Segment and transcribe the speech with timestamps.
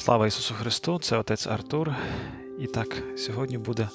[0.00, 0.98] Слава Ісусу Христу!
[0.98, 1.94] Це отець Артур.
[2.58, 3.88] І так, сьогодні буде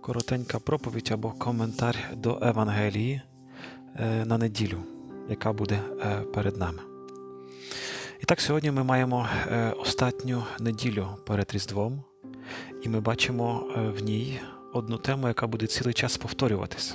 [0.00, 3.22] коротенька проповідь або коментар до Евангелії
[3.96, 4.78] е, на неділю,
[5.28, 6.78] яка буде е, перед нами.
[8.20, 12.02] І так, сьогодні ми маємо е, останню неділю перед Різдвом,
[12.82, 13.66] і ми бачимо
[13.98, 14.40] в ній
[14.72, 16.94] одну тему, яка буде цілий час повторюватися.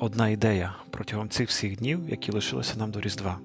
[0.00, 3.38] Одна ідея протягом цих всіх днів, які лишилися нам до Різдва.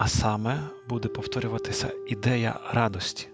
[0.00, 3.28] А саме буде повторюватися ідея радості.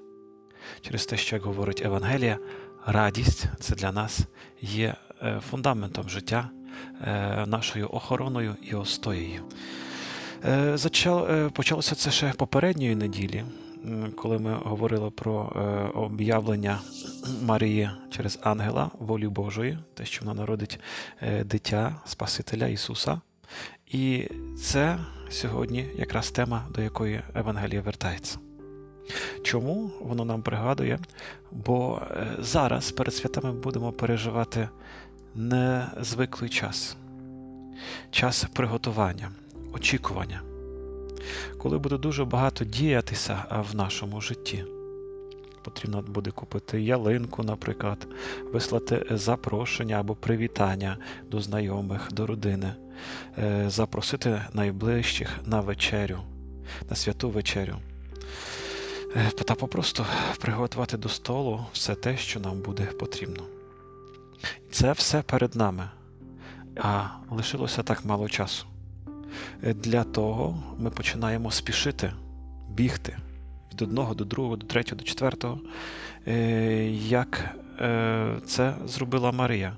[0.80, 2.38] Через те, що як говорить Евангелія,
[2.86, 4.20] радість це для нас
[4.60, 6.50] є е, фундаментом життя,
[7.02, 9.42] е, нашою охороною і остоєю.
[10.44, 13.44] Е, почалося це ще попередньої неділі,
[14.16, 15.34] коли ми говорили про
[15.94, 16.78] об'явлення
[17.42, 20.80] Марії через ангела волі Божої, те, що вона народить
[21.44, 23.20] дитя Спасителя Ісуса.
[23.86, 24.28] І
[24.58, 28.38] це сьогодні якраз тема, до якої Евангелія вертається.
[29.42, 30.98] Чому воно нам пригадує?
[31.52, 34.68] Бо е, зараз перед святами будемо переживати
[35.34, 36.96] незвиклий час,
[38.10, 39.30] час приготування,
[39.72, 40.42] очікування,
[41.58, 44.64] коли буде дуже багато діятися в нашому житті.
[45.64, 48.08] Потрібно буде купити ялинку, наприклад,
[48.52, 50.96] вислати запрошення або привітання
[51.30, 52.85] до знайомих, до родини, е,
[53.66, 56.18] запросити найближчих на вечерю,
[56.90, 57.76] на святу вечерю.
[59.16, 60.06] Е, та попросту
[60.40, 63.42] приготувати до столу все те, що нам буде потрібно.
[64.70, 65.90] Це все перед нами,
[66.80, 68.66] а лишилося так мало часу.
[69.62, 72.12] Е, для того ми починаємо спішити,
[72.68, 73.16] бігти
[73.72, 75.60] від одного до другого, до третього, до четвертого,
[76.92, 77.56] як
[78.46, 79.76] це зробила Марія.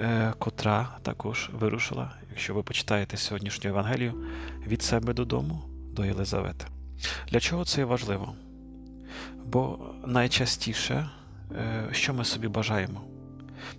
[0.00, 4.14] Е, котра також вирушила, якщо ви почитаєте сьогоднішню Євангелію,
[4.66, 5.62] від себе додому
[5.92, 6.66] до Єлизавети.
[7.28, 8.34] Для чого це важливо?
[9.44, 11.08] Бо найчастіше,
[11.52, 13.00] е, що ми собі бажаємо?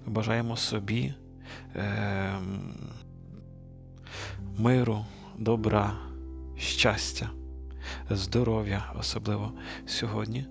[0.05, 1.13] Ми бажаємо собі
[1.75, 2.33] е,
[4.57, 5.05] миру,
[5.37, 5.93] добра,
[6.57, 7.29] щастя,
[8.09, 9.51] здоров'я, особливо
[9.85, 10.45] сьогодні,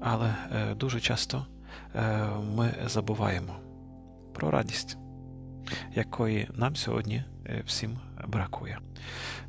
[0.00, 0.34] але
[0.76, 1.46] дуже часто
[2.56, 3.56] ми забуваємо
[4.32, 4.98] про радість,
[5.94, 8.78] якої нам сьогодні е, всім бракує.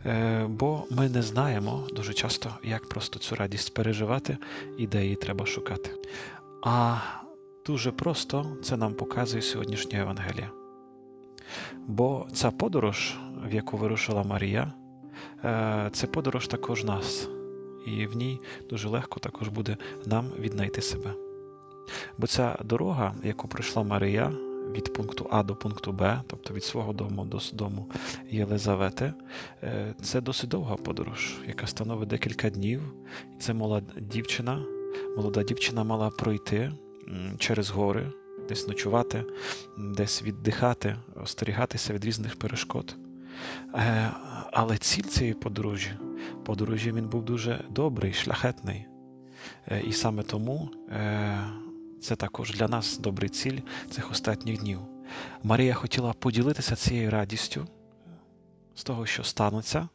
[0.06, 4.38] Е, бо ми не знаємо дуже часто, як просто цю радість переживати,
[4.78, 5.92] і де її треба шукати.
[6.64, 6.98] А
[7.66, 10.50] дуже просто це нам показує сьогоднішня Євангелія.
[11.88, 13.16] Бо ця подорож,
[13.46, 14.74] в яку вирушила Марія,
[15.44, 17.30] е, це подорож також нас,
[17.86, 18.40] і в ній
[18.70, 21.14] дуже легко також буде нам віднайти себе.
[22.18, 24.32] Бо ця дорога, яку пройшла Марія,
[24.72, 27.92] від пункту А до пункту Б, тобто від свого дому до дому
[28.30, 29.14] Єлизавети,
[29.64, 32.82] е, це досить довга подорож, яка становить декілька днів.
[33.40, 34.66] Це молода дівчина.
[35.18, 36.72] Молода дівчина мала пройти
[37.38, 38.12] через гори,
[38.50, 39.24] десь ночувати,
[39.78, 42.96] десь віддихати, остерігатися від різних перешкод.
[43.76, 44.12] Е,
[44.52, 45.92] але ціль цієї подорожі,
[46.46, 48.86] подорожі він був дуже добрий, шляхетний.
[49.68, 50.70] Е, і саме тому
[52.02, 54.80] це також для нас добрий ціль цих останніх днів.
[55.44, 57.68] Марія хотіла поділитися цією радістю
[58.76, 59.90] з того, що станеться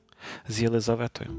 [0.48, 1.30] з Єлизаветою.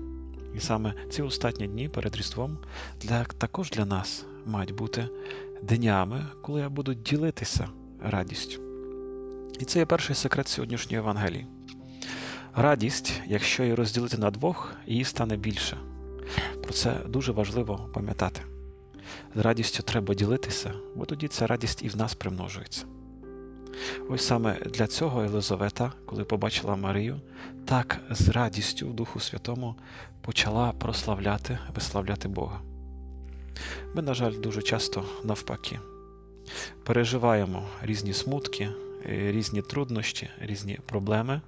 [0.55, 2.57] І саме ці останні дні перед Різдвом
[3.01, 5.09] для, також для нас мають бути
[5.63, 7.69] днями, коли я буду ділитися
[8.03, 8.61] радістю.
[9.59, 11.47] І це є перший секрет сьогоднішньої Євангелії.
[12.55, 15.77] Радість, якщо її розділити на двох, її стане більше.
[16.63, 18.41] Про це дуже важливо пам'ятати.
[19.35, 22.85] З радістю треба ділитися, бо тоді ця радість і в нас примножується.
[24.09, 27.21] Ось саме для цього Єлизавета, коли побачила Марію,
[27.65, 29.75] так з радістю в Духу Святому
[30.21, 32.61] почала прославляти, виславляти Бога.
[33.93, 35.79] Ми, на жаль, дуже часто навпаки
[36.83, 38.69] переживаємо різні смутки,
[39.05, 41.41] різні труднощі, різні проблеми,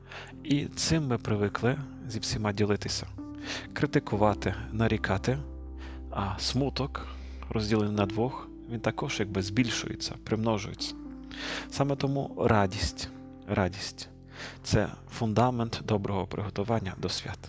[0.43, 1.77] і цим ми привикли
[2.07, 3.07] зі всіма ділитися,
[3.73, 5.37] критикувати, нарікати,
[6.11, 7.07] а смуток
[7.49, 10.95] розділений на двох, він також якби збільшується, примножується.
[11.71, 13.09] Саме тому радість,
[13.47, 14.09] радість
[14.63, 17.39] це фундамент доброго приготування до свят.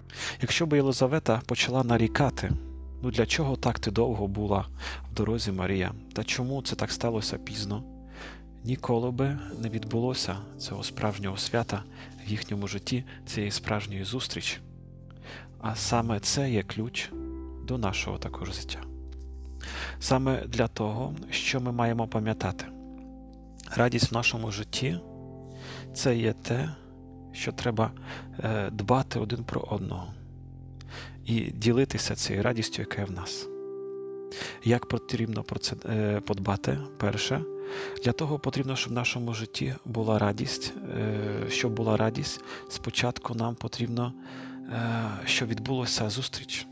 [0.40, 2.52] Якщо б Єлизавета почала нарікати,
[3.02, 4.66] ну для чого так ти довго була
[5.10, 7.82] в дорозі Марія, та чому це так сталося пізно?
[8.64, 11.82] Ніколи би не відбулося цього справжнього свята
[12.26, 14.58] в їхньому житті, цієї справжньої зустрічі.
[15.60, 17.10] А саме це є ключ
[17.64, 18.89] до нашого також життя
[20.00, 22.64] саме для того, що ми маємо пам'ятати.
[23.76, 24.98] Радість в нашому житті
[25.94, 26.70] це є те,
[27.32, 27.92] що треба
[28.38, 30.06] е, дбати один про одного
[31.24, 33.46] і ділитися цією радістю, яка є в нас.
[34.64, 36.78] Як потрібно про це е, подбати?
[36.98, 37.42] Перше,
[38.04, 40.74] для того потрібно, щоб в нашому житті була радість.
[40.98, 44.12] Е, Щоб була радість, спочатку нам потрібно,
[45.24, 46.66] щоб відбулася зустріч.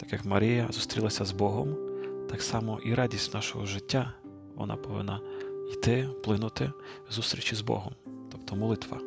[0.00, 1.76] Так як Марія зустрілася з Богом,
[2.34, 4.12] так само і радість нашого життя
[4.54, 5.20] вона повинна
[5.72, 6.72] йти, плинути
[7.10, 7.92] зустрічі з Богом,
[8.32, 8.98] тобто молитва.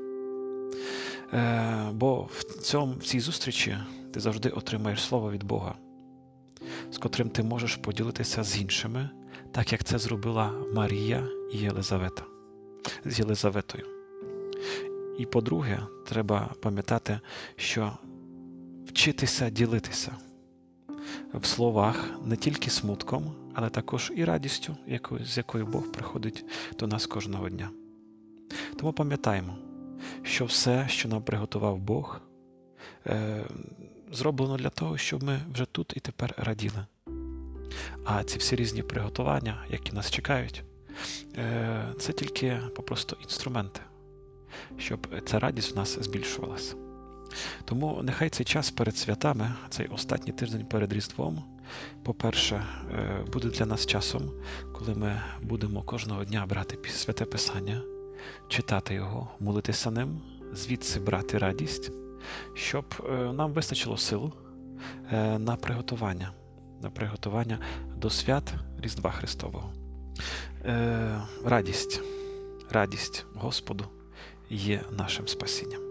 [1.34, 3.78] Е, Бо в, цьому, в цій зустрічі
[4.14, 5.76] ти завжди отримаєш слово від Бога,
[6.92, 9.10] з котрим ти можеш поділитися з іншими,
[9.52, 12.24] так як це зробила Марія і Єлизавета
[13.06, 13.86] з Єлизаветою.
[15.20, 17.20] І по-друге, треба пам'ятати,
[17.56, 17.92] що
[18.86, 20.16] вчитися ділитися
[21.34, 24.78] в словах не тільки смутком, але також і радістю,
[25.26, 26.46] з якою Бог приходить
[26.80, 27.70] до нас кожного дня.
[28.76, 29.56] Тому пам'ятаємо,
[30.24, 32.22] що все, що нам приготував Бог,
[33.08, 33.46] е,
[34.12, 36.86] зроблено для того, щоб ми вже тут і тепер раділи.
[38.06, 40.64] А ці всі різні приготування, які нас чекають,
[41.38, 43.82] е, це тільки попросту інструменти,
[44.78, 46.87] щоб ця радість в нас збільшувалася.
[47.66, 51.44] Тому нехай цей час перед святами, цей останній тиждень перед Різдвом,
[52.04, 54.32] по-перше, е, буде для нас часом,
[54.74, 57.82] коли ми будемо кожного дня брати святе Писання,
[58.48, 60.22] читати його, молитися ним,
[60.54, 61.92] звідси брати радість,
[62.54, 64.34] щоб е, нам вистачило сил
[65.12, 66.32] е, на приготування,
[66.82, 67.60] на приготування
[67.96, 69.74] до свят Різдва Христового.
[71.46, 72.02] Радість,
[72.70, 73.86] радість Господу
[74.50, 75.87] є нашим спасінням.